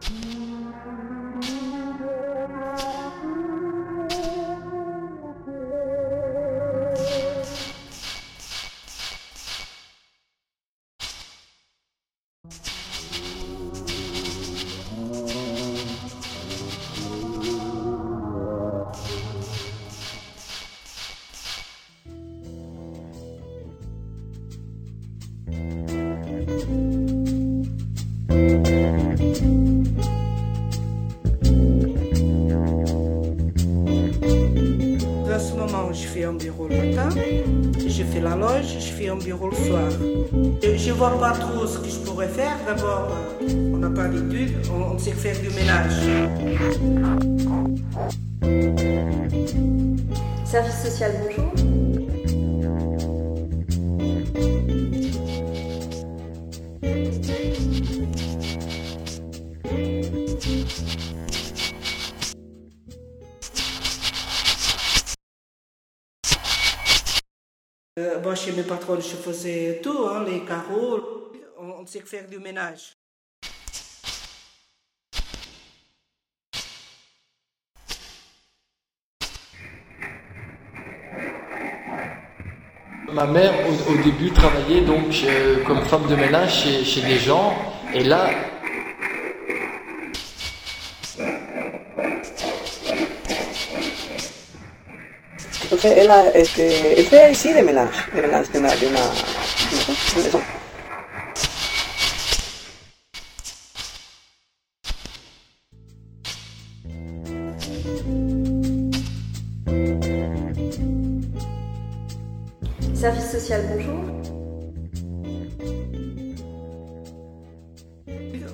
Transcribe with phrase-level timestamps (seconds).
[0.00, 0.32] thank mm
[26.68, 27.02] -hmm.
[27.02, 27.07] you
[35.38, 37.08] En ce moment, je fais un bureau le matin,
[37.78, 39.88] je fais la loge, je fais un bureau le soir.
[40.60, 42.56] Je ne vois pas trop ce que je pourrais faire.
[42.66, 43.08] D'abord,
[43.42, 45.92] euh, on n'a pas d'études, on, on sait faire du ménage.
[50.44, 51.52] Service social, bonjour.
[67.98, 72.92] Euh, chez mes patrons, je faisais tout, hein, les carreaux, on, sait faire du ménage.
[83.12, 87.18] Ma mère, au, au début, travaillait donc euh, comme femme de ménage chez, chez des
[87.18, 87.52] gens.
[87.92, 88.30] Et là,
[95.78, 100.28] Entonces él, este, fue ahí sí de melange, de melange, de una, de una, de
[100.28, 100.40] eso.
[112.94, 114.02] Service social, bonjour.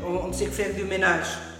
[0.06, 1.53] On, on sait faire du ménage.